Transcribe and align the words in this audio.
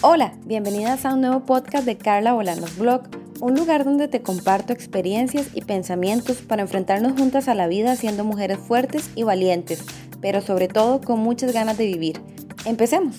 Hola, 0.00 0.32
bienvenidas 0.44 1.04
a 1.04 1.14
un 1.14 1.22
nuevo 1.22 1.40
podcast 1.40 1.84
de 1.84 1.98
Carla 1.98 2.32
Bolanos 2.32 2.78
Blog, 2.78 3.02
un 3.40 3.56
lugar 3.56 3.84
donde 3.84 4.06
te 4.06 4.22
comparto 4.22 4.72
experiencias 4.72 5.48
y 5.54 5.62
pensamientos 5.62 6.36
para 6.36 6.62
enfrentarnos 6.62 7.18
juntas 7.18 7.48
a 7.48 7.54
la 7.56 7.66
vida 7.66 7.96
siendo 7.96 8.22
mujeres 8.22 8.58
fuertes 8.58 9.10
y 9.16 9.24
valientes, 9.24 9.84
pero 10.20 10.40
sobre 10.40 10.68
todo 10.68 11.00
con 11.00 11.18
muchas 11.18 11.52
ganas 11.52 11.78
de 11.78 11.86
vivir. 11.86 12.20
Empecemos. 12.64 13.16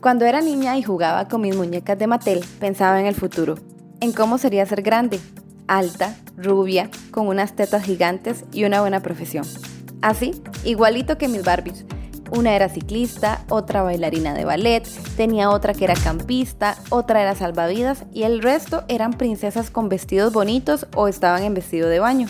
Cuando 0.00 0.24
era 0.24 0.40
niña 0.40 0.76
y 0.76 0.82
jugaba 0.82 1.28
con 1.28 1.42
mis 1.42 1.54
muñecas 1.54 1.96
de 1.96 2.08
Mattel, 2.08 2.44
pensaba 2.58 2.98
en 2.98 3.06
el 3.06 3.14
futuro, 3.14 3.54
en 4.00 4.12
cómo 4.12 4.36
sería 4.36 4.66
ser 4.66 4.82
grande, 4.82 5.20
alta, 5.68 6.16
rubia, 6.36 6.90
con 7.12 7.28
unas 7.28 7.54
tetas 7.54 7.84
gigantes 7.84 8.44
y 8.52 8.64
una 8.64 8.80
buena 8.80 8.98
profesión. 8.98 9.44
Así, 10.02 10.42
igualito 10.64 11.18
que 11.18 11.28
mis 11.28 11.44
Barbies 11.44 11.84
una 12.30 12.54
era 12.54 12.68
ciclista, 12.68 13.44
otra 13.48 13.82
bailarina 13.82 14.34
de 14.34 14.44
ballet, 14.44 14.86
tenía 15.16 15.50
otra 15.50 15.74
que 15.74 15.84
era 15.84 15.94
campista, 15.94 16.76
otra 16.90 17.22
era 17.22 17.34
salvavidas 17.34 18.04
y 18.12 18.22
el 18.22 18.42
resto 18.42 18.84
eran 18.88 19.12
princesas 19.12 19.70
con 19.70 19.88
vestidos 19.88 20.32
bonitos 20.32 20.86
o 20.94 21.08
estaban 21.08 21.42
en 21.42 21.54
vestido 21.54 21.88
de 21.88 22.00
baño. 22.00 22.28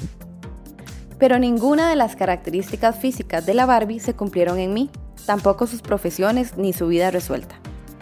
Pero 1.18 1.38
ninguna 1.38 1.90
de 1.90 1.96
las 1.96 2.16
características 2.16 2.96
físicas 2.96 3.44
de 3.44 3.54
la 3.54 3.66
Barbie 3.66 4.00
se 4.00 4.14
cumplieron 4.14 4.58
en 4.58 4.72
mí, 4.72 4.90
tampoco 5.26 5.66
sus 5.66 5.82
profesiones 5.82 6.56
ni 6.56 6.72
su 6.72 6.86
vida 6.86 7.10
resuelta. 7.10 7.56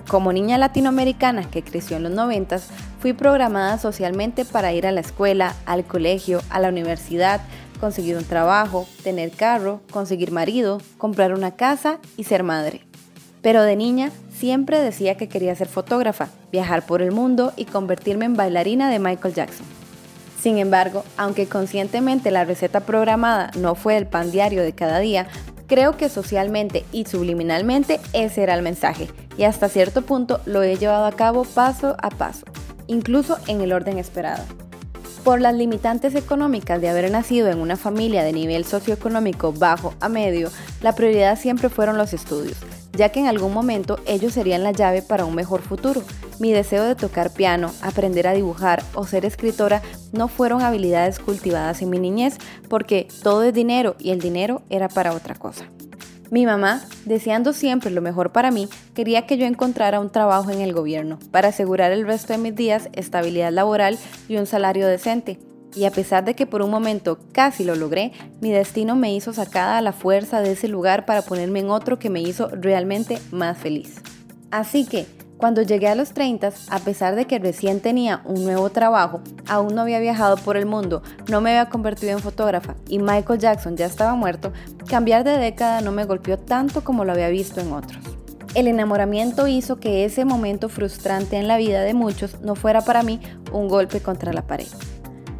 Como 0.08 0.32
niña 0.32 0.56
latinoamericana 0.56 1.50
que 1.50 1.62
creció 1.62 1.96
en 1.96 2.04
los 2.04 2.12
noventas, 2.12 2.68
fui 3.00 3.12
programada 3.12 3.76
socialmente 3.76 4.44
para 4.44 4.72
ir 4.72 4.86
a 4.86 4.92
la 4.92 5.00
escuela, 5.00 5.54
al 5.66 5.84
colegio, 5.84 6.40
a 6.48 6.60
la 6.60 6.68
universidad, 6.68 7.40
conseguir 7.78 8.16
un 8.16 8.24
trabajo, 8.24 8.86
tener 9.02 9.30
carro, 9.30 9.80
conseguir 9.90 10.32
marido, 10.32 10.80
comprar 10.98 11.32
una 11.32 11.52
casa 11.52 11.98
y 12.16 12.24
ser 12.24 12.42
madre. 12.42 12.82
Pero 13.42 13.62
de 13.62 13.76
niña 13.76 14.10
siempre 14.30 14.80
decía 14.80 15.16
que 15.16 15.28
quería 15.28 15.54
ser 15.54 15.68
fotógrafa, 15.68 16.28
viajar 16.52 16.84
por 16.84 17.02
el 17.02 17.12
mundo 17.12 17.52
y 17.56 17.64
convertirme 17.64 18.24
en 18.24 18.34
bailarina 18.34 18.90
de 18.90 18.98
Michael 18.98 19.34
Jackson. 19.34 19.66
Sin 20.40 20.58
embargo, 20.58 21.04
aunque 21.16 21.46
conscientemente 21.46 22.30
la 22.30 22.44
receta 22.44 22.80
programada 22.80 23.50
no 23.58 23.74
fue 23.74 23.96
el 23.96 24.06
pan 24.06 24.30
diario 24.30 24.62
de 24.62 24.72
cada 24.72 24.98
día, 25.00 25.26
creo 25.66 25.96
que 25.96 26.08
socialmente 26.08 26.84
y 26.92 27.04
subliminalmente 27.06 28.00
ese 28.12 28.42
era 28.42 28.54
el 28.54 28.62
mensaje 28.62 29.08
y 29.36 29.44
hasta 29.44 29.68
cierto 29.68 30.02
punto 30.02 30.40
lo 30.46 30.62
he 30.62 30.76
llevado 30.76 31.06
a 31.06 31.12
cabo 31.12 31.44
paso 31.44 31.96
a 32.00 32.10
paso, 32.10 32.46
incluso 32.86 33.36
en 33.48 33.60
el 33.60 33.72
orden 33.72 33.98
esperado. 33.98 34.44
Por 35.28 35.42
las 35.42 35.54
limitantes 35.54 36.14
económicas 36.14 36.80
de 36.80 36.88
haber 36.88 37.10
nacido 37.10 37.48
en 37.48 37.58
una 37.58 37.76
familia 37.76 38.24
de 38.24 38.32
nivel 38.32 38.64
socioeconómico 38.64 39.52
bajo 39.52 39.92
a 40.00 40.08
medio, 40.08 40.50
la 40.80 40.94
prioridad 40.94 41.38
siempre 41.38 41.68
fueron 41.68 41.98
los 41.98 42.14
estudios, 42.14 42.56
ya 42.94 43.10
que 43.10 43.20
en 43.20 43.26
algún 43.26 43.52
momento 43.52 43.98
ellos 44.06 44.32
serían 44.32 44.62
la 44.62 44.72
llave 44.72 45.02
para 45.02 45.26
un 45.26 45.34
mejor 45.34 45.60
futuro. 45.60 46.02
Mi 46.40 46.50
deseo 46.50 46.84
de 46.84 46.94
tocar 46.94 47.30
piano, 47.30 47.74
aprender 47.82 48.26
a 48.26 48.32
dibujar 48.32 48.82
o 48.94 49.04
ser 49.04 49.26
escritora 49.26 49.82
no 50.12 50.28
fueron 50.28 50.62
habilidades 50.62 51.18
cultivadas 51.18 51.82
en 51.82 51.90
mi 51.90 51.98
niñez, 51.98 52.38
porque 52.70 53.06
todo 53.22 53.42
es 53.42 53.52
dinero 53.52 53.96
y 53.98 54.12
el 54.12 54.20
dinero 54.20 54.62
era 54.70 54.88
para 54.88 55.12
otra 55.12 55.34
cosa. 55.34 55.66
Mi 56.30 56.44
mamá, 56.44 56.82
deseando 57.06 57.54
siempre 57.54 57.90
lo 57.90 58.02
mejor 58.02 58.32
para 58.32 58.50
mí, 58.50 58.68
quería 58.94 59.26
que 59.26 59.38
yo 59.38 59.46
encontrara 59.46 59.98
un 59.98 60.10
trabajo 60.10 60.50
en 60.50 60.60
el 60.60 60.74
gobierno 60.74 61.18
para 61.30 61.48
asegurar 61.48 61.90
el 61.90 62.06
resto 62.06 62.34
de 62.34 62.38
mis 62.38 62.54
días 62.54 62.90
estabilidad 62.92 63.50
laboral 63.50 63.98
y 64.28 64.36
un 64.36 64.44
salario 64.44 64.86
decente. 64.86 65.38
Y 65.74 65.84
a 65.84 65.90
pesar 65.90 66.24
de 66.24 66.34
que 66.34 66.46
por 66.46 66.60
un 66.60 66.70
momento 66.70 67.18
casi 67.32 67.64
lo 67.64 67.74
logré, 67.76 68.12
mi 68.42 68.50
destino 68.50 68.94
me 68.94 69.14
hizo 69.14 69.32
sacada 69.32 69.78
a 69.78 69.82
la 69.82 69.92
fuerza 69.92 70.42
de 70.42 70.52
ese 70.52 70.68
lugar 70.68 71.06
para 71.06 71.22
ponerme 71.22 71.60
en 71.60 71.70
otro 71.70 71.98
que 71.98 72.10
me 72.10 72.20
hizo 72.20 72.48
realmente 72.48 73.18
más 73.30 73.56
feliz. 73.56 74.02
Así 74.50 74.84
que, 74.84 75.06
cuando 75.38 75.62
llegué 75.62 75.86
a 75.86 75.94
los 75.94 76.10
30, 76.10 76.50
a 76.68 76.78
pesar 76.80 77.14
de 77.14 77.26
que 77.26 77.38
recién 77.38 77.78
tenía 77.80 78.22
un 78.24 78.42
nuevo 78.44 78.70
trabajo, 78.70 79.20
aún 79.46 79.72
no 79.72 79.82
había 79.82 80.00
viajado 80.00 80.36
por 80.36 80.56
el 80.56 80.66
mundo, 80.66 81.02
no 81.30 81.40
me 81.40 81.50
había 81.50 81.70
convertido 81.70 82.10
en 82.12 82.18
fotógrafa 82.18 82.74
y 82.88 82.98
Michael 82.98 83.38
Jackson 83.38 83.76
ya 83.76 83.86
estaba 83.86 84.16
muerto, 84.16 84.52
cambiar 84.88 85.22
de 85.22 85.38
década 85.38 85.80
no 85.80 85.92
me 85.92 86.04
golpeó 86.04 86.38
tanto 86.38 86.82
como 86.82 87.04
lo 87.04 87.12
había 87.12 87.28
visto 87.28 87.60
en 87.60 87.72
otros. 87.72 88.02
El 88.54 88.66
enamoramiento 88.66 89.46
hizo 89.46 89.78
que 89.78 90.04
ese 90.04 90.24
momento 90.24 90.68
frustrante 90.68 91.36
en 91.36 91.46
la 91.46 91.56
vida 91.56 91.82
de 91.82 91.94
muchos 91.94 92.40
no 92.40 92.56
fuera 92.56 92.80
para 92.80 93.04
mí 93.04 93.20
un 93.52 93.68
golpe 93.68 94.00
contra 94.00 94.32
la 94.32 94.46
pared. 94.46 94.66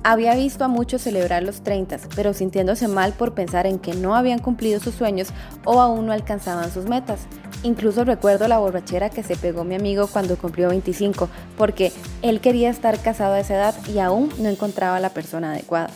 Había 0.05 0.37
visto 0.37 0.65
a 0.65 0.69
muchos 0.69 1.03
celebrar 1.03 1.43
los 1.43 1.63
30, 1.63 1.99
pero 2.15 2.33
sintiéndose 2.33 2.87
mal 2.87 3.15
por 3.15 3.35
pensar 3.35 3.67
en 3.67 3.81
que 3.81 3.95
no 3.95 4.15
habían 4.15 4.39
cumplido 4.39 4.79
sus 4.79 4.95
sueños 4.95 5.31
o 5.65 5.81
aún 5.81 6.07
no 6.07 6.13
alcanzaban 6.13 6.71
sus 6.71 6.85
metas. 6.85 7.27
Incluso 7.65 8.05
recuerdo 8.05 8.47
la 8.47 8.59
borrachera 8.59 9.11
que 9.11 9.23
se 9.23 9.37
pegó 9.37 9.65
mi 9.65 9.75
amigo 9.75 10.07
cuando 10.07 10.37
cumplió 10.37 10.69
25, 10.69 11.29
porque 11.57 11.93
él 12.23 12.41
quería 12.41 12.71
estar 12.71 13.01
casado 13.01 13.35
a 13.35 13.41
esa 13.41 13.55
edad 13.55 13.75
y 13.93 13.99
aún 13.99 14.31
no 14.39 14.49
encontraba 14.49 15.01
la 15.01 15.11
persona 15.11 15.53
adecuada. 15.53 15.91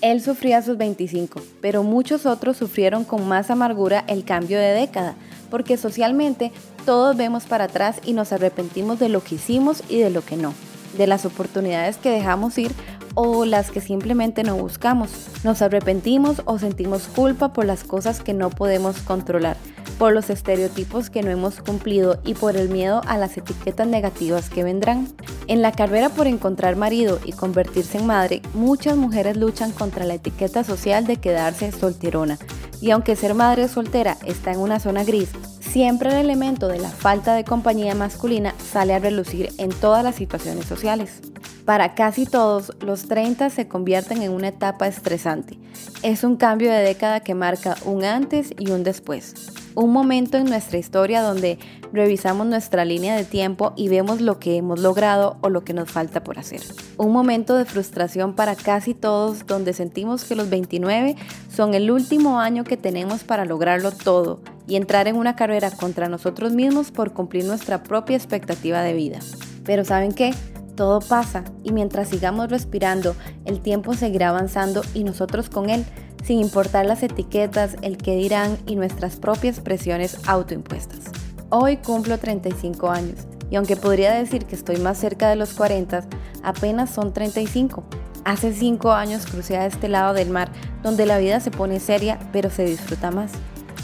Él 0.00 0.22
sufría 0.22 0.62
sus 0.62 0.76
25, 0.76 1.40
pero 1.60 1.82
muchos 1.82 2.26
otros 2.26 2.56
sufrieron 2.56 3.04
con 3.04 3.26
más 3.26 3.50
amargura 3.50 4.04
el 4.06 4.24
cambio 4.24 4.58
de 4.58 4.72
década, 4.72 5.14
porque 5.50 5.76
socialmente 5.76 6.52
todos 6.84 7.16
vemos 7.16 7.44
para 7.44 7.64
atrás 7.64 8.00
y 8.04 8.12
nos 8.12 8.32
arrepentimos 8.32 8.98
de 8.98 9.08
lo 9.08 9.22
que 9.22 9.36
hicimos 9.36 9.82
y 9.88 9.98
de 9.98 10.10
lo 10.10 10.24
que 10.24 10.36
no, 10.36 10.52
de 10.98 11.06
las 11.06 11.24
oportunidades 11.24 11.96
que 11.96 12.10
dejamos 12.10 12.58
ir 12.58 12.72
o 13.14 13.44
las 13.44 13.70
que 13.70 13.80
simplemente 13.80 14.42
no 14.42 14.56
buscamos. 14.56 15.10
Nos 15.44 15.62
arrepentimos 15.62 16.42
o 16.44 16.58
sentimos 16.58 17.08
culpa 17.08 17.52
por 17.52 17.64
las 17.64 17.84
cosas 17.84 18.20
que 18.20 18.34
no 18.34 18.50
podemos 18.50 18.98
controlar, 19.00 19.56
por 19.98 20.12
los 20.12 20.30
estereotipos 20.30 21.10
que 21.10 21.22
no 21.22 21.30
hemos 21.30 21.60
cumplido 21.60 22.18
y 22.24 22.34
por 22.34 22.56
el 22.56 22.68
miedo 22.68 23.00
a 23.06 23.16
las 23.18 23.36
etiquetas 23.36 23.86
negativas 23.86 24.50
que 24.50 24.64
vendrán. 24.64 25.08
En 25.46 25.62
la 25.62 25.72
carrera 25.72 26.08
por 26.08 26.26
encontrar 26.26 26.76
marido 26.76 27.18
y 27.24 27.32
convertirse 27.32 27.98
en 27.98 28.06
madre, 28.06 28.42
muchas 28.54 28.96
mujeres 28.96 29.36
luchan 29.36 29.72
contra 29.72 30.04
la 30.04 30.14
etiqueta 30.14 30.64
social 30.64 31.06
de 31.06 31.16
quedarse 31.16 31.72
solterona. 31.72 32.38
Y 32.80 32.90
aunque 32.90 33.16
ser 33.16 33.34
madre 33.34 33.68
soltera 33.68 34.16
está 34.24 34.52
en 34.52 34.60
una 34.60 34.80
zona 34.80 35.04
gris, 35.04 35.30
siempre 35.60 36.10
el 36.10 36.16
elemento 36.16 36.68
de 36.68 36.78
la 36.78 36.90
falta 36.90 37.34
de 37.34 37.44
compañía 37.44 37.94
masculina 37.94 38.54
sale 38.72 38.94
a 38.94 38.98
relucir 38.98 39.52
en 39.58 39.70
todas 39.70 40.04
las 40.04 40.14
situaciones 40.16 40.66
sociales. 40.66 41.20
Para 41.64 41.94
casi 41.94 42.26
todos, 42.26 42.72
los 42.80 43.08
30 43.08 43.48
se 43.48 43.68
convierten 43.68 44.20
en 44.20 44.32
una 44.32 44.48
etapa 44.48 44.86
estresante. 44.86 45.58
Es 46.02 46.22
un 46.22 46.36
cambio 46.36 46.70
de 46.70 46.80
década 46.80 47.20
que 47.20 47.34
marca 47.34 47.76
un 47.86 48.04
antes 48.04 48.52
y 48.58 48.70
un 48.70 48.84
después. 48.84 49.34
Un 49.74 49.90
momento 49.90 50.36
en 50.36 50.44
nuestra 50.44 50.76
historia 50.76 51.22
donde 51.22 51.58
revisamos 51.90 52.46
nuestra 52.46 52.84
línea 52.84 53.16
de 53.16 53.24
tiempo 53.24 53.72
y 53.76 53.88
vemos 53.88 54.20
lo 54.20 54.38
que 54.38 54.56
hemos 54.56 54.78
logrado 54.78 55.38
o 55.40 55.48
lo 55.48 55.64
que 55.64 55.72
nos 55.72 55.90
falta 55.90 56.22
por 56.22 56.38
hacer. 56.38 56.60
Un 56.98 57.12
momento 57.12 57.56
de 57.56 57.64
frustración 57.64 58.34
para 58.34 58.56
casi 58.56 58.92
todos 58.92 59.46
donde 59.46 59.72
sentimos 59.72 60.24
que 60.24 60.36
los 60.36 60.50
29 60.50 61.16
son 61.50 61.72
el 61.72 61.90
último 61.90 62.40
año 62.40 62.64
que 62.64 62.76
tenemos 62.76 63.24
para 63.24 63.46
lograrlo 63.46 63.90
todo 63.90 64.40
y 64.68 64.76
entrar 64.76 65.08
en 65.08 65.16
una 65.16 65.34
carrera 65.34 65.70
contra 65.70 66.10
nosotros 66.10 66.52
mismos 66.52 66.90
por 66.90 67.14
cumplir 67.14 67.46
nuestra 67.46 67.82
propia 67.82 68.16
expectativa 68.16 68.82
de 68.82 68.92
vida. 68.92 69.20
Pero 69.64 69.84
¿saben 69.84 70.12
qué? 70.12 70.34
Todo 70.76 71.00
pasa 71.00 71.44
y 71.62 71.72
mientras 71.72 72.08
sigamos 72.08 72.50
respirando, 72.50 73.14
el 73.44 73.60
tiempo 73.60 73.94
seguirá 73.94 74.30
avanzando 74.30 74.82
y 74.92 75.04
nosotros 75.04 75.48
con 75.48 75.70
él, 75.70 75.84
sin 76.24 76.40
importar 76.40 76.86
las 76.86 77.02
etiquetas, 77.02 77.76
el 77.82 77.96
que 77.96 78.16
dirán 78.16 78.58
y 78.66 78.74
nuestras 78.74 79.16
propias 79.16 79.60
presiones 79.60 80.18
autoimpuestas. 80.26 81.04
Hoy 81.50 81.76
cumplo 81.76 82.18
35 82.18 82.90
años 82.90 83.18
y 83.50 83.56
aunque 83.56 83.76
podría 83.76 84.12
decir 84.12 84.46
que 84.46 84.56
estoy 84.56 84.78
más 84.78 84.98
cerca 84.98 85.28
de 85.28 85.36
los 85.36 85.52
40, 85.52 86.04
apenas 86.42 86.90
son 86.90 87.12
35. 87.12 87.84
Hace 88.24 88.52
5 88.52 88.92
años 88.92 89.26
crucé 89.26 89.56
a 89.58 89.66
este 89.66 89.86
lado 89.86 90.14
del 90.14 90.30
mar 90.30 90.50
donde 90.82 91.06
la 91.06 91.18
vida 91.18 91.38
se 91.38 91.50
pone 91.50 91.78
seria 91.78 92.18
pero 92.32 92.50
se 92.50 92.64
disfruta 92.64 93.12
más. 93.12 93.30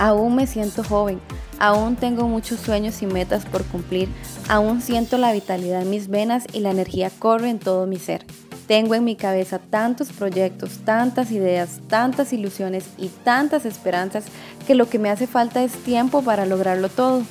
Aún 0.00 0.34
me 0.34 0.46
siento 0.46 0.82
joven, 0.82 1.20
Aún 1.60 1.96
tengo 1.96 2.26
muchos 2.26 2.58
sueños 2.58 3.02
y 3.02 3.06
metas 3.06 3.44
por 3.44 3.64
cumplir, 3.64 4.08
aún 4.48 4.80
siento 4.80 5.18
la 5.18 5.30
vitalidad 5.30 5.82
en 5.82 5.90
mis 5.90 6.08
venas 6.08 6.46
y 6.54 6.60
la 6.60 6.70
energía 6.70 7.10
corre 7.10 7.50
en 7.50 7.58
todo 7.58 7.86
mi 7.86 7.98
ser. 7.98 8.24
Tengo 8.66 8.94
en 8.94 9.04
mi 9.04 9.14
cabeza 9.14 9.58
tantos 9.58 10.08
proyectos, 10.08 10.78
tantas 10.86 11.30
ideas, 11.30 11.80
tantas 11.86 12.32
ilusiones 12.32 12.86
y 12.96 13.08
tantas 13.08 13.66
esperanzas 13.66 14.24
que 14.66 14.74
lo 14.74 14.88
que 14.88 14.98
me 14.98 15.10
hace 15.10 15.26
falta 15.26 15.62
es 15.62 15.72
tiempo 15.72 16.22
para 16.22 16.46
lograrlo 16.46 16.88
todo. 16.88 17.24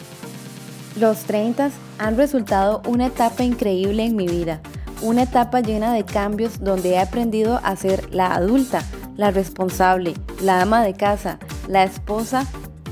Los 0.99 1.21
30 1.21 1.71
han 1.97 2.15
resultado 2.15 2.83
una 2.85 3.07
etapa 3.07 3.43
increíble 3.43 4.05
en 4.05 4.15
mi 4.15 4.27
vida, 4.27 4.61
una 5.01 5.23
etapa 5.23 5.61
llena 5.61 5.91
de 5.91 6.05
cambios 6.05 6.59
donde 6.59 6.91
he 6.91 6.99
aprendido 6.99 7.59
a 7.63 7.75
ser 7.75 8.13
la 8.13 8.35
adulta, 8.35 8.83
la 9.17 9.31
responsable, 9.31 10.13
la 10.43 10.61
ama 10.61 10.83
de 10.83 10.93
casa, 10.93 11.39
la 11.67 11.83
esposa 11.83 12.45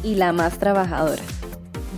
y 0.07 0.15
la 0.15 0.31
más 0.31 0.57
trabajadora. 0.57 1.21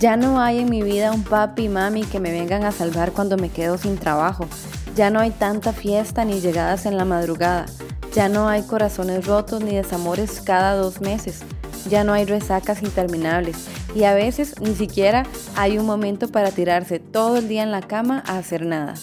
Ya 0.00 0.16
no 0.16 0.40
hay 0.40 0.58
en 0.58 0.70
mi 0.70 0.82
vida 0.82 1.12
un 1.12 1.22
papi 1.22 1.64
y 1.64 1.68
mami 1.68 2.02
que 2.02 2.18
me 2.18 2.32
vengan 2.32 2.64
a 2.64 2.72
salvar 2.72 3.12
cuando 3.12 3.36
me 3.36 3.50
quedo 3.50 3.78
sin 3.78 3.98
trabajo. 3.98 4.48
Ya 4.96 5.10
no 5.10 5.20
hay 5.20 5.30
tanta 5.30 5.72
fiesta 5.72 6.24
ni 6.24 6.40
llegadas 6.40 6.86
en 6.86 6.96
la 6.96 7.04
madrugada. 7.04 7.66
Ya 8.12 8.28
no 8.28 8.48
hay 8.48 8.62
corazones 8.62 9.26
rotos 9.26 9.62
ni 9.62 9.76
desamores 9.76 10.40
cada 10.40 10.74
dos 10.74 11.00
meses. 11.00 11.40
Ya 11.88 12.02
no 12.02 12.12
hay 12.12 12.24
resacas 12.24 12.82
interminables. 12.82 13.68
Y 13.94 14.04
a 14.04 14.14
veces 14.14 14.60
ni 14.60 14.74
siquiera 14.74 15.24
hay 15.54 15.78
un 15.78 15.86
momento 15.86 16.28
para 16.28 16.50
tirarse 16.50 16.98
todo 16.98 17.36
el 17.36 17.46
día 17.46 17.62
en 17.62 17.70
la 17.70 17.82
cama 17.82 18.24
a 18.26 18.38
hacer 18.38 18.66
nada. 18.66 18.94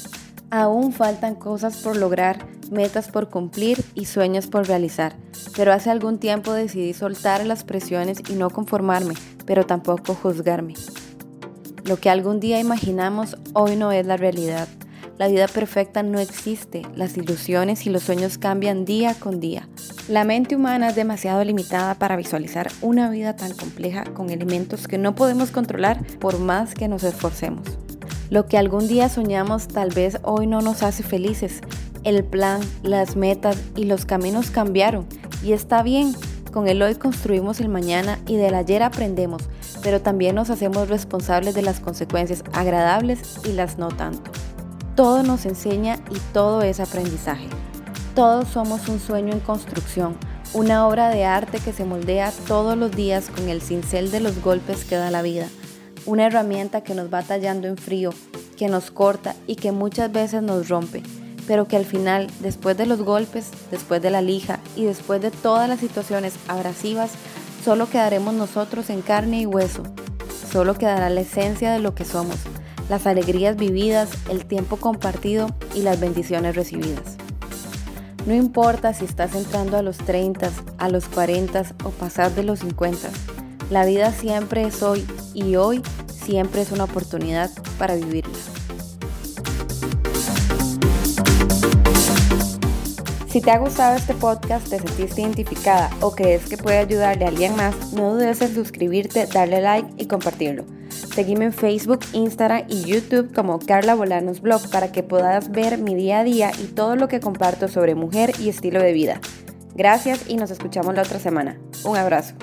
Aún 0.49 0.91
faltan 0.91 1.35
cosas 1.35 1.77
por 1.77 1.95
lograr, 1.95 2.45
metas 2.71 3.07
por 3.07 3.29
cumplir 3.29 3.83
y 3.95 4.05
sueños 4.05 4.47
por 4.47 4.67
realizar, 4.67 5.15
pero 5.55 5.73
hace 5.73 5.89
algún 5.89 6.19
tiempo 6.19 6.53
decidí 6.53 6.93
soltar 6.93 7.45
las 7.45 7.63
presiones 7.63 8.21
y 8.29 8.33
no 8.33 8.49
conformarme, 8.49 9.13
pero 9.45 9.65
tampoco 9.65 10.13
juzgarme. 10.13 10.75
Lo 11.85 11.97
que 11.97 12.09
algún 12.09 12.39
día 12.39 12.59
imaginamos 12.59 13.37
hoy 13.53 13.75
no 13.75 13.91
es 13.91 14.05
la 14.05 14.17
realidad. 14.17 14.67
La 15.17 15.27
vida 15.27 15.47
perfecta 15.47 16.03
no 16.03 16.19
existe, 16.19 16.83
las 16.95 17.17
ilusiones 17.17 17.87
y 17.87 17.89
los 17.89 18.03
sueños 18.03 18.37
cambian 18.37 18.85
día 18.85 19.15
con 19.15 19.39
día. 19.39 19.67
La 20.07 20.23
mente 20.23 20.55
humana 20.55 20.89
es 20.89 20.95
demasiado 20.95 21.43
limitada 21.43 21.95
para 21.95 22.15
visualizar 22.15 22.69
una 22.81 23.09
vida 23.09 23.35
tan 23.35 23.53
compleja 23.53 24.03
con 24.03 24.29
elementos 24.29 24.87
que 24.87 24.99
no 24.99 25.15
podemos 25.15 25.49
controlar 25.49 26.05
por 26.19 26.39
más 26.39 26.75
que 26.75 26.87
nos 26.87 27.03
esforcemos. 27.03 27.65
Lo 28.29 28.45
que 28.45 28.57
algún 28.57 28.87
día 28.87 29.09
soñamos 29.09 29.67
tal 29.67 29.89
vez 29.89 30.19
hoy 30.21 30.45
no 30.45 30.61
nos 30.61 30.83
hace 30.83 31.01
felices. 31.01 31.61
El 32.03 32.23
plan, 32.23 32.61
las 32.83 33.15
metas 33.15 33.57
y 33.75 33.85
los 33.85 34.05
caminos 34.05 34.51
cambiaron 34.51 35.07
y 35.43 35.53
está 35.53 35.83
bien. 35.83 36.15
Con 36.51 36.67
el 36.67 36.81
hoy 36.81 36.95
construimos 36.95 37.59
el 37.59 37.69
mañana 37.69 38.19
y 38.25 38.37
del 38.37 38.55
ayer 38.55 38.81
aprendemos, 38.81 39.43
pero 39.83 40.01
también 40.01 40.35
nos 40.35 40.49
hacemos 40.49 40.89
responsables 40.89 41.53
de 41.53 41.61
las 41.61 41.79
consecuencias 41.79 42.43
agradables 42.53 43.39
y 43.45 43.51
las 43.51 43.77
no 43.77 43.89
tanto. 43.89 44.31
Todo 44.95 45.21
nos 45.21 45.45
enseña 45.45 45.99
y 46.09 46.19
todo 46.33 46.63
es 46.63 46.79
aprendizaje. 46.79 47.47
Todos 48.15 48.47
somos 48.47 48.89
un 48.89 48.99
sueño 48.99 49.33
en 49.33 49.39
construcción, 49.39 50.17
una 50.53 50.87
obra 50.87 51.09
de 51.09 51.25
arte 51.25 51.59
que 51.59 51.73
se 51.73 51.85
moldea 51.85 52.31
todos 52.47 52.75
los 52.75 52.91
días 52.91 53.29
con 53.29 53.49
el 53.49 53.61
cincel 53.61 54.09
de 54.09 54.21
los 54.21 54.41
golpes 54.41 54.85
que 54.85 54.95
da 54.95 55.11
la 55.11 55.21
vida, 55.21 55.47
una 56.07 56.25
herramienta 56.25 56.81
que 56.81 56.95
nos 56.95 57.13
va 57.13 57.21
tallando 57.21 57.67
en 57.67 57.77
frío, 57.77 58.09
que 58.57 58.69
nos 58.69 58.89
corta 58.89 59.35
y 59.45 59.55
que 59.55 59.71
muchas 59.71 60.11
veces 60.11 60.41
nos 60.41 60.67
rompe, 60.69 61.03
pero 61.47 61.67
que 61.67 61.77
al 61.77 61.85
final, 61.85 62.27
después 62.41 62.77
de 62.77 62.85
los 62.85 63.01
golpes, 63.01 63.49
después 63.71 64.01
de 64.01 64.11
la 64.11 64.21
lija 64.21 64.59
y 64.75 64.85
después 64.85 65.21
de 65.21 65.31
todas 65.31 65.67
las 65.69 65.79
situaciones 65.79 66.33
abrasivas, 66.47 67.11
solo 67.63 67.89
quedaremos 67.89 68.33
nosotros 68.33 68.89
en 68.89 69.01
carne 69.01 69.41
y 69.41 69.45
hueso, 69.45 69.83
solo 70.51 70.75
quedará 70.75 71.09
la 71.09 71.21
esencia 71.21 71.71
de 71.71 71.79
lo 71.79 71.95
que 71.95 72.05
somos 72.05 72.37
las 72.89 73.05
alegrías 73.05 73.57
vividas, 73.57 74.09
el 74.29 74.45
tiempo 74.45 74.77
compartido 74.77 75.49
y 75.75 75.81
las 75.81 75.99
bendiciones 75.99 76.55
recibidas. 76.55 77.17
No 78.25 78.33
importa 78.33 78.93
si 78.93 79.05
estás 79.05 79.35
entrando 79.35 79.77
a 79.77 79.81
los 79.81 79.97
30, 79.97 80.51
a 80.77 80.89
los 80.89 81.05
40 81.07 81.63
o 81.83 81.89
pasar 81.91 82.33
de 82.33 82.43
los 82.43 82.59
50, 82.59 83.09
la 83.69 83.85
vida 83.85 84.11
siempre 84.11 84.63
es 84.63 84.81
hoy 84.83 85.05
y 85.33 85.55
hoy 85.55 85.81
siempre 86.07 86.61
es 86.61 86.71
una 86.71 86.85
oportunidad 86.85 87.51
para 87.77 87.95
vivirla. 87.95 88.56
Si 93.37 93.43
te 93.43 93.51
ha 93.51 93.59
gustado 93.59 93.95
este 93.95 94.15
podcast, 94.15 94.67
te 94.67 94.79
sentiste 94.79 95.21
identificada 95.21 95.91
o 96.01 96.09
crees 96.15 96.49
que 96.49 96.57
puede 96.57 96.79
ayudarle 96.79 97.25
a 97.25 97.27
alguien 97.27 97.55
más, 97.55 97.93
no 97.93 98.15
dudes 98.15 98.41
en 98.41 98.55
suscribirte, 98.55 99.27
darle 99.27 99.61
like 99.61 99.87
y 99.97 100.07
compartirlo. 100.07 100.65
Seguime 100.89 101.45
en 101.45 101.53
Facebook, 101.53 101.99
Instagram 102.13 102.63
y 102.67 102.85
YouTube 102.85 103.31
como 103.35 103.59
Carla 103.59 103.93
Bolanos 103.93 104.41
Blog 104.41 104.67
para 104.71 104.91
que 104.91 105.03
puedas 105.03 105.51
ver 105.51 105.77
mi 105.77 105.93
día 105.93 106.21
a 106.21 106.23
día 106.23 106.51
y 106.59 106.65
todo 106.65 106.95
lo 106.95 107.07
que 107.07 107.19
comparto 107.19 107.67
sobre 107.67 107.93
mujer 107.93 108.33
y 108.39 108.49
estilo 108.49 108.81
de 108.81 108.93
vida. 108.93 109.21
Gracias 109.75 110.27
y 110.27 110.37
nos 110.37 110.49
escuchamos 110.49 110.95
la 110.95 111.03
otra 111.03 111.19
semana. 111.19 111.59
Un 111.85 111.95
abrazo. 111.95 112.33